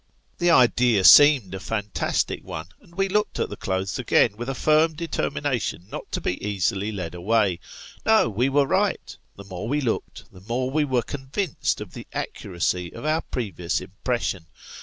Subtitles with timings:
[0.39, 4.55] The idea seemed a fantastic one, and we looked at the clothes again with a
[4.55, 7.59] firm determination not to be easily led away.
[8.03, 12.07] No, we were right; the more we looked, the more we were convinced of the
[12.13, 13.05] accuracy 56 Sketches by Boz.
[13.05, 14.45] of our previous impression.